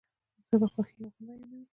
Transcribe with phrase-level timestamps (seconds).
[0.47, 1.61] ژبه خوښی او غم بیانوي.